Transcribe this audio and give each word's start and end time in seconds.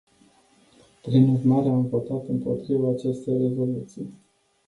Prin 1.03 1.27
urmare, 1.33 1.69
am 1.69 1.85
votat 1.85 2.27
împotriva 2.27 2.89
acestei 2.89 3.37
rezoluții. 3.37 4.09